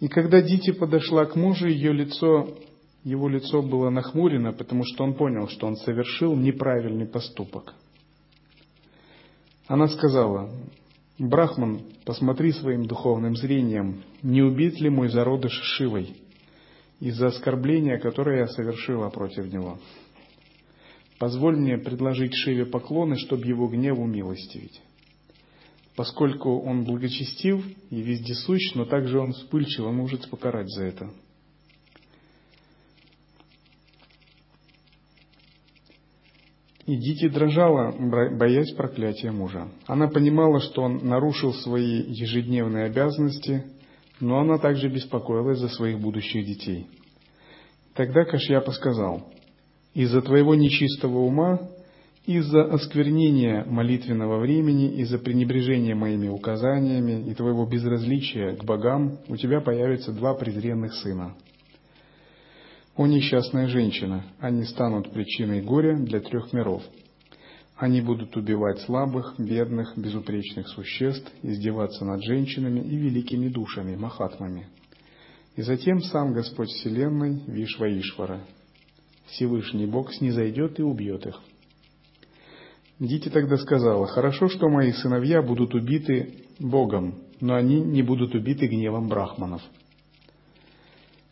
[0.00, 2.58] И когда Дити подошла к мужу, ее лицо,
[3.02, 7.74] его лицо было нахмурено, потому что он понял, что он совершил неправильный поступок.
[9.66, 10.50] Она сказала,
[11.18, 16.14] Брахман, посмотри своим духовным зрением, не убит ли мой зародыш Шивой
[17.00, 19.78] из-за оскорбления, которое я совершила против него.
[21.18, 24.82] Позволь мне предложить Шиве поклоны, чтобы его гневу милостивить.
[25.94, 31.10] Поскольку он благочестив и вездесущ, но также он вспыльчив, он может покарать за это.
[36.86, 37.92] И Дити дрожала,
[38.38, 39.68] боясь проклятия мужа.
[39.86, 43.64] Она понимала, что он нарушил свои ежедневные обязанности,
[44.20, 46.86] но она также беспокоилась за своих будущих детей.
[47.94, 49.26] Тогда Кашьяпа сказал,
[49.94, 51.68] «Из-за твоего нечистого ума,
[52.24, 59.60] из-за осквернения молитвенного времени, из-за пренебрежения моими указаниями и твоего безразличия к богам у тебя
[59.60, 61.34] появятся два презренных сына.
[62.96, 66.82] О несчастная женщина, они станут причиной горя для трех миров.
[67.76, 74.68] Они будут убивать слабых, бедных, безупречных существ, издеваться над женщинами и великими душами, махатмами.
[75.56, 78.40] И затем сам Господь Вселенной, Вишваишвара,
[79.26, 81.38] Всевышний Бог, снизойдет и убьет их.
[82.98, 88.66] Дити тогда сказала, «Хорошо, что мои сыновья будут убиты Богом, но они не будут убиты
[88.68, 89.60] гневом брахманов».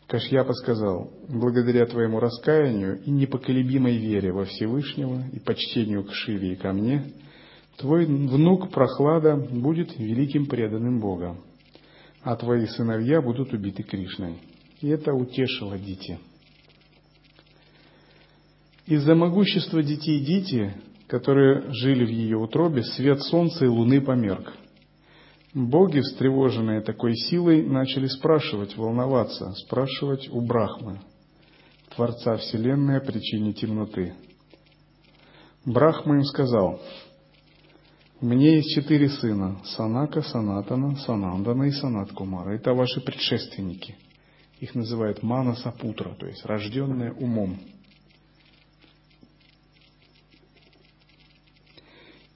[0.07, 6.55] Кашьяпа сказал, «Благодаря твоему раскаянию и непоколебимой вере во Всевышнего и почтению к Шиве и
[6.55, 7.11] ко мне,
[7.77, 11.37] твой внук Прохлада будет великим преданным Бога,
[12.21, 14.35] а твои сыновья будут убиты Кришной».
[14.81, 16.19] И это утешило Дити.
[18.85, 20.73] Из-за могущества детей Дити,
[21.07, 24.53] которые жили в ее утробе, свет солнца и луны померк–
[25.55, 30.99] Боги, встревоженные такой силой, начали спрашивать, волноваться, спрашивать у Брахмы,
[31.95, 34.15] Творца Вселенной, о причине темноты.
[35.63, 36.81] Брахма им сказал,
[38.19, 42.53] «У меня есть четыре сына– Санака, Санатана, Санандана и Санаткумара.
[42.55, 43.95] Это ваши предшественники.
[44.59, 47.57] Их называют Мана Сапутра, то есть рожденные умом.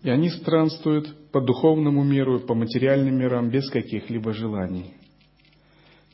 [0.03, 4.93] И они странствуют по духовному миру, по материальным мирам без каких-либо желаний.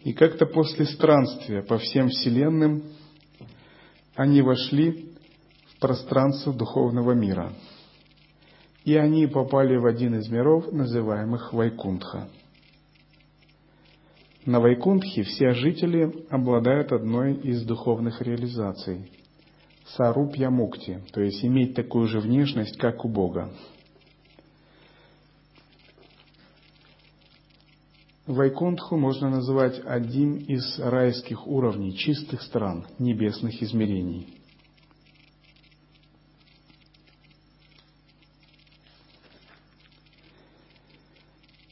[0.04, 2.84] И как-то после странствия по всем вселенным
[4.16, 5.14] они вошли
[5.68, 7.54] в пространство духовного мира.
[8.84, 12.30] И они попали в один из миров, называемых Вайкунтха.
[14.46, 19.12] На Вайкунтхе все жители обладают одной из духовных реализаций–
[19.88, 23.52] Сарупья Мукти, то есть иметь такую же внешность, как у Бога.
[28.28, 34.28] Вайкунтху можно называть одним из райских уровней чистых стран, небесных измерений.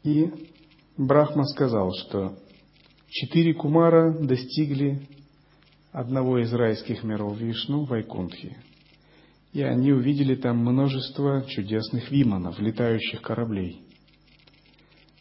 [0.04, 0.32] И
[0.96, 2.38] Брахма сказал, что
[3.10, 5.08] четыре кумара достигли
[5.92, 8.58] одного из райских миров Вишну, Вайкунтхи.
[9.54, 13.80] И они увидели там множество чудесных виманов, летающих кораблей–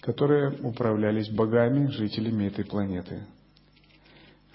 [0.02, 3.22] которые управлялись богами, жителями этой планеты.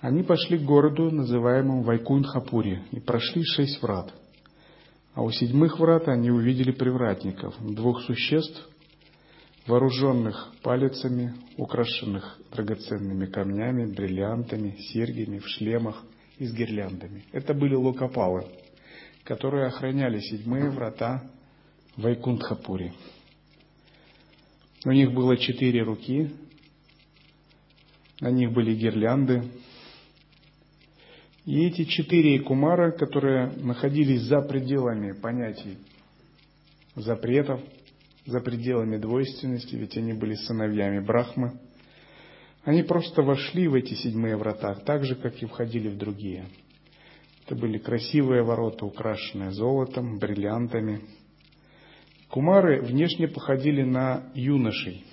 [0.01, 4.13] Они пошли к городу, называемому Вайкунхапури, и прошли шесть врат.
[5.13, 8.69] А у седьмых врат они увидели привратников, двух существ,
[9.65, 16.03] вооруженных палицами, украшенных драгоценными камнями, бриллиантами, серьгами, в шлемах
[16.37, 17.23] и с гирляндами.
[17.31, 18.45] Это были локопалы,
[19.23, 21.23] которые охраняли седьмые врата
[21.95, 22.93] Вайкунтхапури.
[24.85, 26.31] У них было четыре руки,
[28.19, 29.49] на них были гирлянды.
[31.45, 35.77] И эти четыре кумара, которые находились за пределами понятий
[36.95, 37.61] запретов,
[38.25, 41.59] за пределами двойственности, ведь они были сыновьями Брахмы,
[42.63, 46.49] они просто вошли в эти седьмые врата, так же, как и входили в другие.
[47.45, 51.01] Это были красивые ворота, украшенные золотом, бриллиантами–
[52.29, 55.05] Кумары внешне походили на юношей,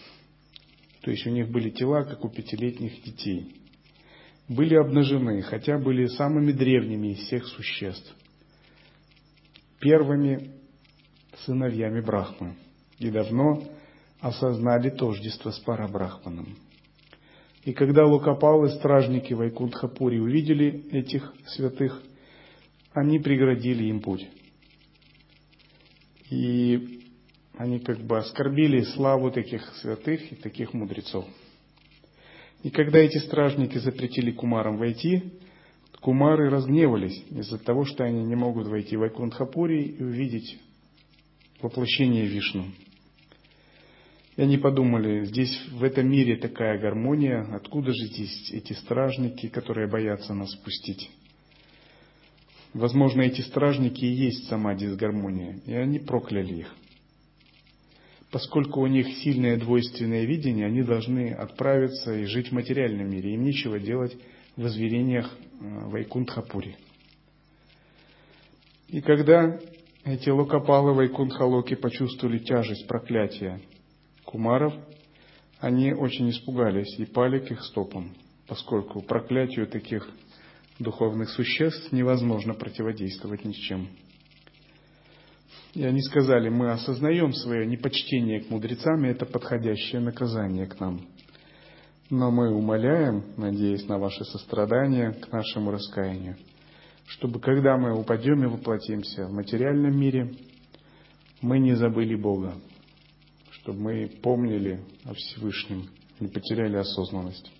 [1.02, 3.54] то есть у них были тела, как у пятилетних детей.
[4.48, 8.14] Были обнажены, хотя были самыми древними из всех существ,
[9.80, 10.50] первыми
[11.44, 12.56] сыновьями Брахмы,
[12.98, 13.62] и давно
[14.20, 16.56] осознали тождество с Парабрахманом.
[17.64, 22.02] И когда Лукопалы, стражники Вайкунтхапури, увидели этих святых,
[22.92, 24.28] они преградили им путь.
[26.30, 27.03] И
[27.56, 31.24] они как бы оскорбили славу таких святых и таких мудрецов.
[32.62, 35.22] И когда эти стражники запретили кумарам войти,
[36.00, 40.58] кумары разгневались из-за того, что они не могут войти в Айкунтхапури и увидеть
[41.60, 42.66] воплощение Вишну.
[44.36, 49.88] И они подумали, здесь в этом мире такая гармония, откуда же здесь эти стражники, которые
[49.88, 51.08] боятся нас спустить?
[52.72, 56.74] Возможно, эти стражники и есть сама дисгармония, и они прокляли их
[58.34, 63.34] поскольку у них сильное двойственное видение, они должны отправиться и жить в материальном мире.
[63.34, 64.16] Им нечего делать
[64.56, 66.76] в изверениях э, Вайкунтхапури.
[68.88, 69.56] И когда
[70.04, 73.60] эти Локопалы и Кунхалоки почувствовали тяжесть проклятия
[74.24, 74.74] кумаров,
[75.60, 78.16] они очень испугались и пали к их стопам,
[78.48, 80.10] поскольку проклятию таких
[80.80, 83.90] духовных существ невозможно противодействовать ни с чем.
[85.74, 91.00] И они сказали, мы осознаем свое непочтение к мудрецам, и это подходящее наказание к нам.
[92.10, 96.36] Но мы умоляем, надеясь на ваше сострадание, к нашему раскаянию,
[97.06, 100.32] чтобы когда мы упадем и воплотимся в материальном мире,
[101.40, 102.54] мы не забыли Бога,
[103.50, 105.88] чтобы мы помнили о Всевышнем,
[106.20, 107.50] не потеряли осознанность.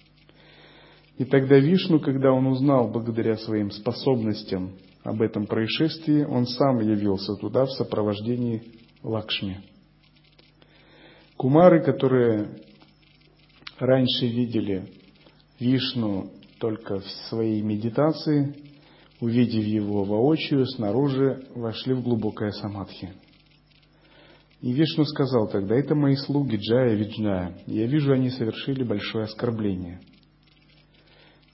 [1.19, 4.73] И тогда Вишну, когда он узнал благодаря своим способностям
[5.05, 8.63] об этом происшествии, он сам явился туда в сопровождении
[9.03, 9.63] Лакшми.
[11.37, 12.57] Кумары, которые
[13.79, 14.89] раньше видели
[15.61, 18.55] Вишну только в своей медитации,
[19.21, 23.13] увидев его воочию, снаружи вошли в глубокое самадхи.
[24.63, 27.59] И Вишну сказал тогда, это мои слуги Джая и Виджная.
[27.67, 30.01] Я вижу, они совершили большое оскорбление.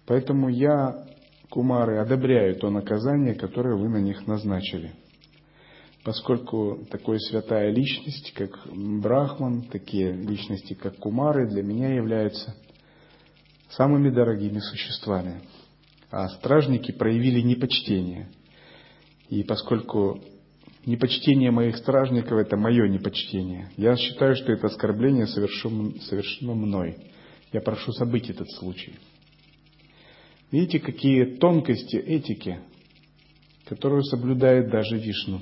[0.07, 1.10] Поэтому я
[1.51, 4.92] кумары, одобряю то наказание, которое вы на них назначили.
[6.03, 12.57] Поскольку такой святая личность, как Брахман, такие личности, как кумары, для меня являются
[13.68, 15.42] самыми дорогими существами.
[16.11, 18.30] А стражники проявили непочтение.
[19.28, 20.20] И поскольку
[20.86, 26.96] непочтение моих стражников– это мое непочтение, я считаю, что это оскорбление совершено мной.
[27.53, 28.94] Я прошу забыть этот случай.
[30.51, 32.61] Видите, какие тонкости этики,
[33.66, 35.40] которую соблюдает даже Вишну.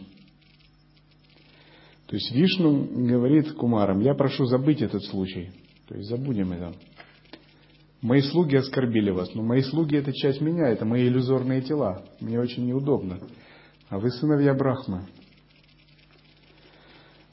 [2.06, 5.50] То есть Вишну говорит Кумарам, я прошу забыть этот случай.
[5.88, 6.74] То есть забудем это.
[8.00, 12.04] Мои слуги оскорбили вас, но мои слуги это часть меня, это мои иллюзорные тела.
[12.20, 13.18] Мне очень неудобно.
[13.88, 15.06] А вы сыновья Брахмы.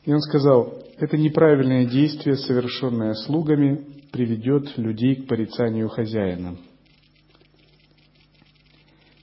[0.05, 6.57] И он сказал, это неправильное действие, совершенное слугами, приведет людей к порицанию хозяина.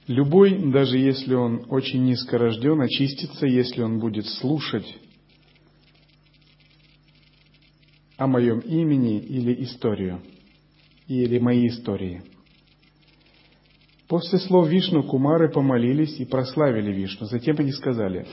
[0.09, 4.99] Любой, даже если он очень низко рожден, очистится, если он будет слушать
[8.17, 10.21] о моем имени или историю,
[11.07, 12.23] или мои истории.
[14.09, 17.27] После слов Вишну Кумары помолились и прославили Вишну.
[17.27, 18.27] Затем они сказали,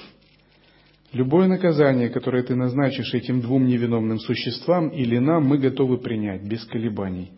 [1.13, 6.65] «Любое наказание, которое ты назначишь этим двум невиновным существам или нам, мы готовы принять без
[6.65, 7.31] колебаний»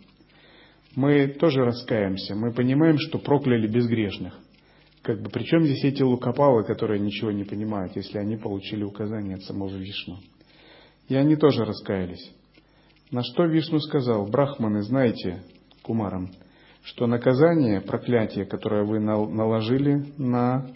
[0.96, 4.38] мы тоже раскаемся, мы понимаем, что прокляли безгрешных.
[5.02, 9.44] Как бы, причем здесь эти лукопалы, которые ничего не понимают, если они получили указание от
[9.44, 10.18] самого Вишну.
[11.08, 12.32] И они тоже раскаялись.
[13.10, 15.44] На что Вишну сказал, брахманы, знаете,
[15.82, 16.32] кумарам,
[16.84, 20.68] что наказание, проклятие, которое вы наложили на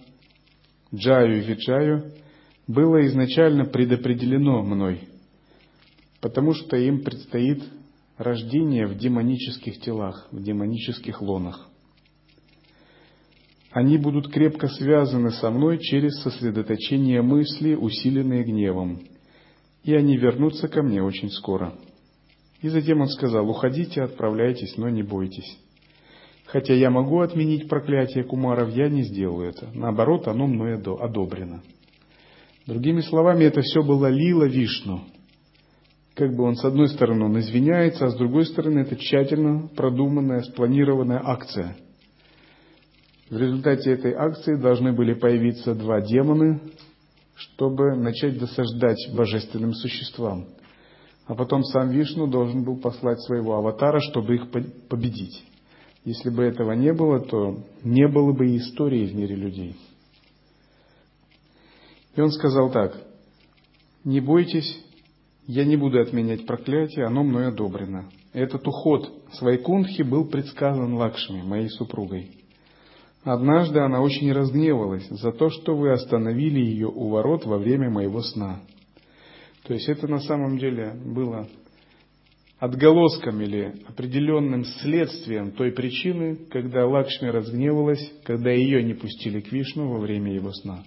[0.93, 2.13] Джаю и Виджаю,
[2.67, 5.07] было изначально предопределено мной,
[6.19, 7.63] потому что им предстоит
[8.17, 11.69] рождение в демонических телах, в демонических лонах.
[13.71, 19.01] Они будут крепко связаны со мной через сосредоточение мысли, усиленные гневом,
[19.83, 21.73] и они вернутся ко мне очень скоро.
[22.61, 25.59] И затем он сказал, уходите, отправляйтесь, но не бойтесь.
[26.45, 29.69] Хотя я могу отменить проклятие кумаров, я не сделаю это.
[29.73, 31.61] Наоборот, оно мной одобрено.
[32.65, 35.01] Другими словами, это все было лила Вишну,
[36.15, 40.41] как бы он с одной стороны он извиняется, а с другой стороны это тщательно продуманная,
[40.43, 41.75] спланированная акция.
[43.29, 46.61] В результате этой акции должны были появиться два демона,
[47.35, 50.45] чтобы начать досаждать божественным существам.
[51.25, 54.51] А потом сам Вишну должен был послать своего аватара, чтобы их
[54.87, 55.43] победить.
[56.05, 59.75] Если бы этого не было, то не было бы и истории в мире людей.
[62.15, 62.95] И он сказал так,
[64.03, 64.84] не бойтесь,
[65.47, 68.09] я не буду отменять проклятие, оно мной одобрено.
[68.33, 72.31] Этот уход с Вайкунхи был предсказан Лакшми, моей супругой.
[73.23, 78.21] Однажды она очень разгневалась за то, что вы остановили ее у ворот во время моего
[78.21, 78.61] сна.
[79.63, 81.47] То есть это на самом деле было
[82.59, 89.89] отголоском или определенным следствием той причины, когда Лакшми разгневалась, когда ее не пустили к Вишну
[89.89, 90.83] во время его сна.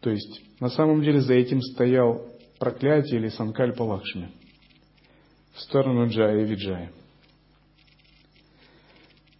[0.00, 2.24] То есть на самом деле за этим стоял
[2.58, 4.30] проклятие или санкальпа лакшми
[5.54, 6.92] в сторону Джая и Виджая.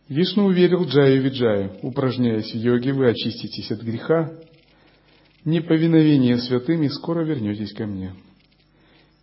[0.08, 4.32] Вишну уверил Джаю и Виджаю, упражняясь в йоге, вы очиститесь от греха,
[5.44, 8.14] неповиновение святым и скоро вернетесь ко мне.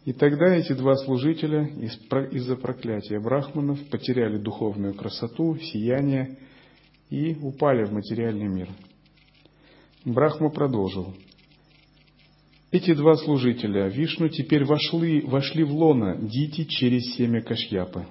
[0.06, 6.38] И тогда эти два служителя из-за проклятия брахманов потеряли духовную красоту, сияние
[7.10, 8.70] и упали в материальный мир.
[10.06, 11.16] Брахма продолжил.
[12.72, 18.06] Эти два служителя Вишну теперь вошли, вошли в лона Дити через семя Кашьяпы.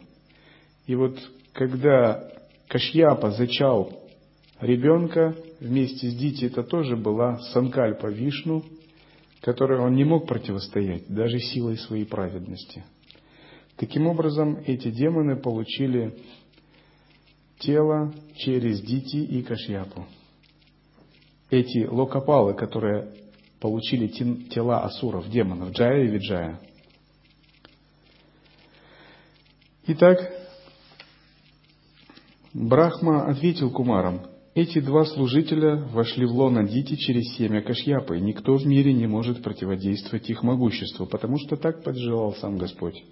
[0.87, 1.19] И вот
[1.53, 2.31] когда
[2.69, 4.05] Кашьяпа зачал
[4.61, 8.65] ребенка, вместе с Дити это тоже была Санкальпа Вишну,
[9.41, 12.85] которой он не мог противостоять, даже силой своей праведности.
[13.77, 16.15] Таким образом, эти демоны получили
[17.59, 20.07] тело через Дити и Кашьяпу.
[21.51, 23.13] Эти локопалы, которые
[23.65, 24.09] получили
[24.51, 26.61] тела асуров, демонов, Джая и Виджая.
[29.87, 30.19] Итак,
[32.53, 34.21] Брахма ответил Кумарам,
[34.55, 39.43] эти два служителя вошли в лоно Дити через семя Кашьяпы, никто в мире не может
[39.43, 43.03] противодействовать их могуществу, потому что так поджелал сам Господь.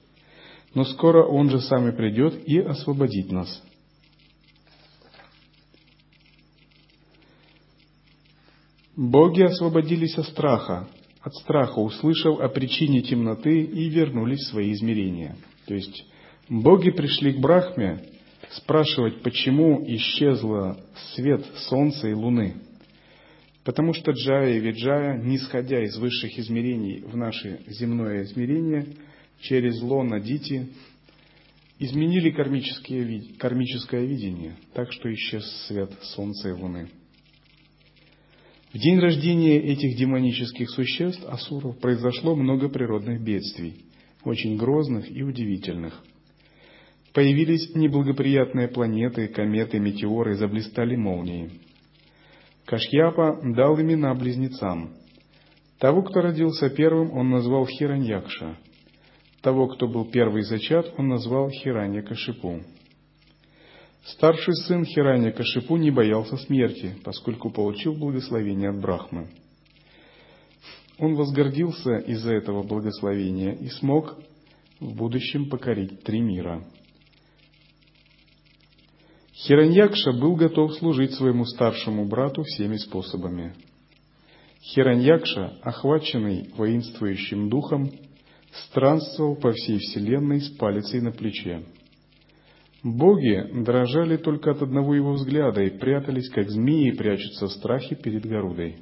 [0.74, 3.62] Но скоро Он же сам и придет и освободит нас.
[8.96, 10.86] Боги освободились от страха,
[11.22, 15.36] от страха, услышав о причине темноты и вернулись в свои измерения.
[15.66, 16.04] То есть
[16.50, 18.04] боги пришли к Брахме
[18.50, 20.78] спрашивать, почему исчезла
[21.14, 22.56] свет солнца и луны.
[23.64, 28.88] Потому что Джая и Виджая, нисходя из высших измерений в наше земное измерение,
[29.40, 30.68] через лона Дити,
[31.78, 36.88] изменили кармическое видение, так что исчез свет солнца и луны.
[38.72, 43.84] В день рождения этих демонических существ, асуров, произошло много природных бедствий,
[44.24, 46.02] очень грозных и удивительных.
[47.12, 51.50] Появились неблагоприятные планеты, кометы, метеоры, заблистали молнии.
[52.64, 54.94] Кашьяпа дал имена близнецам.
[55.78, 58.56] Того, кто родился первым, он назвал Хираньякша.
[59.42, 62.62] Того, кто был первый зачат, он назвал Хираньякашипу.
[64.04, 69.28] Старший сын Хираня Кашипу не боялся смерти, поскольку получил благословение от Брахмы.
[70.98, 74.16] Он возгордился из-за этого благословения и смог
[74.80, 76.64] в будущем покорить три мира.
[79.34, 83.54] Хираньякша был готов служить своему старшему брату всеми способами.
[84.62, 87.90] Хираньякша, охваченный воинствующим духом,
[88.68, 91.64] странствовал по всей вселенной с палицей на плече.
[92.82, 98.26] Боги дрожали только от одного его взгляда и прятались, как змеи прячутся в страхе перед
[98.26, 98.78] Гарудой.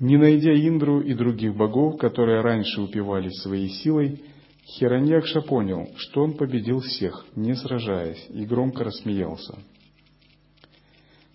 [0.00, 4.22] Не найдя Индру и других богов, которые раньше упивались своей силой,
[4.64, 9.58] Хираньякша понял, что он победил всех, не сражаясь, и громко рассмеялся.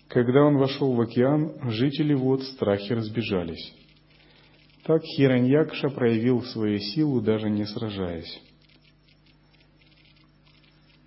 [0.08, 3.74] Когда он вошел в океан, жители вод в страхе разбежались.
[4.84, 8.42] Так Хираньякша проявил свою силу, даже не сражаясь.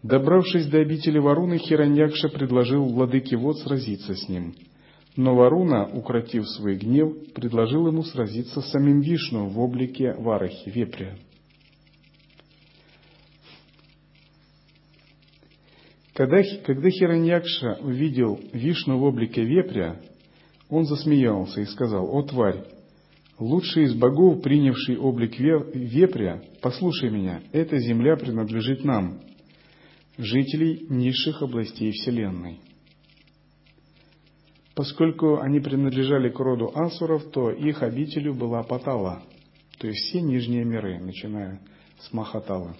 [0.03, 4.55] Добравшись до обители Варуны, Хираньякша предложил владыке вод сразиться с ним.
[5.17, 11.17] Но Варуна, укротив свой гнев, предложил ему сразиться с самим Вишну в облике Варахи, вепря.
[16.15, 20.01] Когда, когда Хираньякша увидел Вишну в облике вепря,
[20.69, 22.65] он засмеялся и сказал, «О, тварь,
[23.39, 29.21] лучший из богов, принявший облик вепря, послушай меня, эта земля принадлежит нам,
[30.19, 32.61] жителей низших областей Вселенной.
[34.75, 39.23] Поскольку они принадлежали к роду асуров, то их обителю была Патала,
[39.79, 41.61] то есть все нижние миры, начиная
[42.01, 42.77] с Махатала.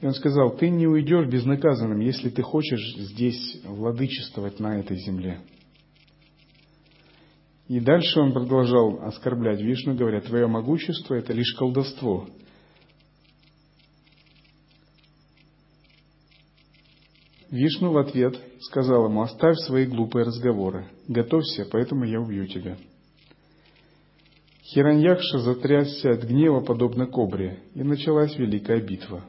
[0.00, 5.40] И он сказал, ты не уйдешь безнаказанным, если ты хочешь здесь владычествовать на этой земле.
[7.68, 12.28] И дальше он продолжал оскорблять Вишну, говоря, твое могущество– это лишь колдовство–
[17.54, 22.76] Вишну в ответ сказал ему, оставь свои глупые разговоры, готовься, поэтому я убью тебя.
[24.64, 29.22] Хираньякша затрясся от гнева, подобно кобре, и началась великая битва.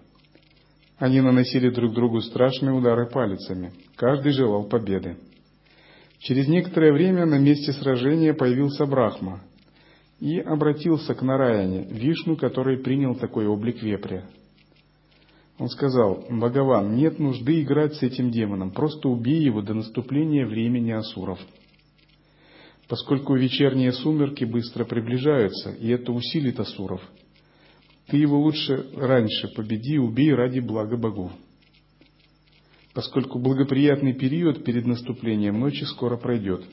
[0.97, 5.17] Они наносили друг другу страшные удары палицами, каждый желал победы.
[6.17, 9.43] Через некоторое время на месте сражения появился Брахма
[10.19, 14.27] и обратился к Нараяне, Вишну, который принял такой облик вепря.
[15.57, 20.91] Он сказал, Бхагаван, нет нужды играть с этим демоном, просто убей его до наступления времени
[20.91, 21.39] асуров.
[22.89, 27.01] Поскольку вечерние сумерки быстро приближаются, и это усилит асуров,
[28.07, 31.31] ты его лучше раньше победи убей ради блага богов.
[32.93, 36.63] Поскольку благоприятный период перед наступлением ночи скоро пройдет.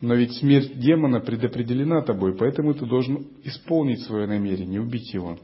[0.00, 5.38] Но ведь смерть демона предопределена тобой, поэтому ты должен исполнить свое намерение, убить его.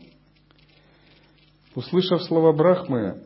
[1.74, 3.22] Услышав слова Брахмы,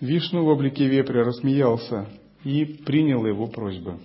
[0.00, 2.08] Вишну в облике вепря рассмеялся
[2.44, 3.98] и принял его просьбы.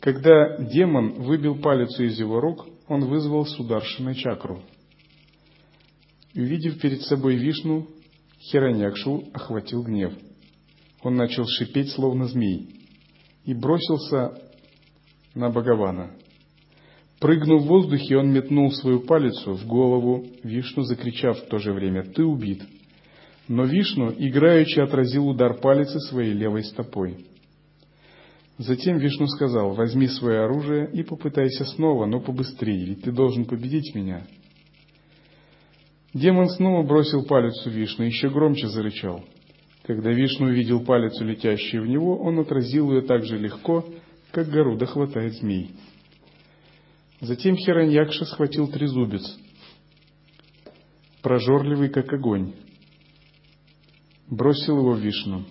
[0.00, 4.62] Когда демон выбил палицу из его рук, он вызвал Сударшина чакру.
[6.34, 7.86] Увидев перед собой Вишну,
[8.40, 10.12] Хираньякшу охватил гнев.
[11.02, 12.68] Он начал шипеть, словно змей,
[13.44, 14.42] и бросился
[15.34, 16.16] на Бхагавана.
[17.22, 22.02] Прыгнув в воздухе, он метнул свою палицу в голову Вишну, закричав в то же время
[22.02, 22.62] «Ты убит!».
[23.46, 27.24] Но Вишну играючи отразил удар палицы своей левой стопой.
[28.58, 33.94] Затем Вишну сказал «Возьми свое оружие и попытайся снова, но побыстрее, ведь ты должен победить
[33.94, 34.26] меня».
[36.14, 39.22] Демон снова бросил палицу Вишну и еще громче зарычал.
[39.84, 43.84] Когда Вишну увидел палицу, летящую в него, он отразил ее так же легко,
[44.32, 45.70] как Гаруда хватает змей.
[47.22, 49.22] Затем Хираньякша схватил трезубец,
[51.22, 52.52] прожорливый, как огонь,
[54.28, 55.44] бросил его в Вишну.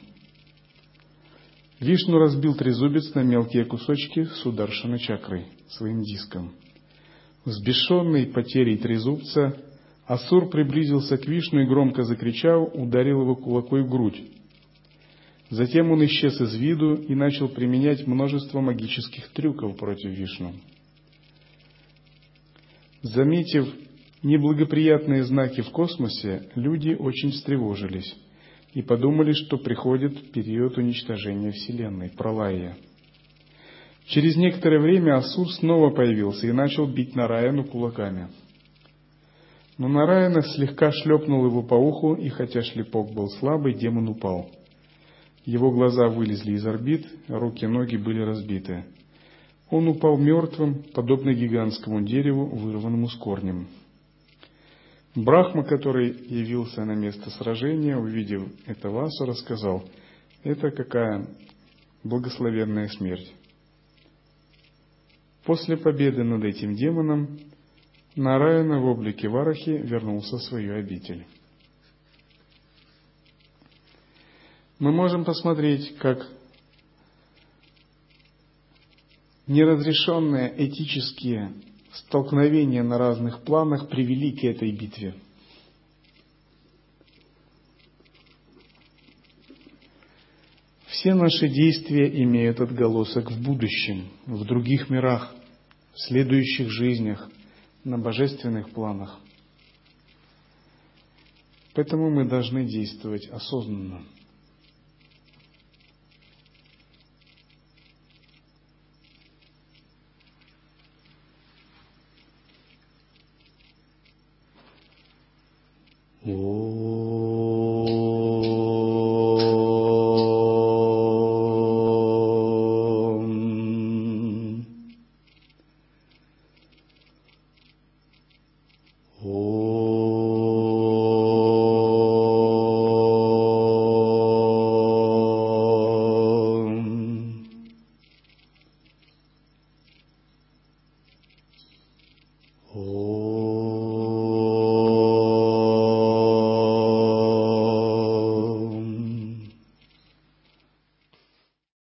[1.80, 6.52] Вишну разбил трезубец на мелкие кусочки с ударшиной чакрой, своим диском.
[7.46, 9.56] Взбешенный потерей трезубца,
[10.06, 14.22] Асур приблизился к Вишну и, громко закричав, ударил его кулакой в грудь.
[15.50, 20.54] Затем он исчез из виду и начал применять множество магических трюков против Вишну.
[23.02, 23.68] Заметив
[24.22, 28.16] неблагоприятные знаки в космосе, люди очень встревожились
[28.74, 32.78] и подумали, что приходит период уничтожения Вселенной, пролая.
[34.06, 38.30] Через некоторое время Асур снова появился и начал бить Нараяну кулаками.
[39.78, 44.52] Но Нараяна слегка шлепнул его по уху, и хотя шлепок был слабый, демон упал.
[45.44, 48.86] Его глаза вылезли из орбит, руки и ноги были разбиты.
[49.72, 53.68] Он упал мертвым, подобно гигантскому дереву, вырванному с корнем.
[55.16, 59.84] Брахма, который явился на место сражения, увидев это Васу, рассказал,
[60.44, 61.26] это какая
[62.04, 63.34] благословенная смерть.
[65.46, 67.40] После победы над этим демоном
[68.16, 71.26] Нараяна в облике Варахи вернулся в свою обитель.
[74.80, 76.28] Мы можем посмотреть, как
[79.52, 81.54] неразрешенные этические
[81.94, 85.14] столкновения на разных планах привели к этой битве.
[90.88, 95.34] Все наши действия имеют отголосок в будущем, в других мирах,
[95.94, 97.30] в следующих жизнях,
[97.84, 99.20] на божественных планах.
[101.74, 104.04] Поэтому мы должны действовать осознанно.
[116.24, 117.01] 五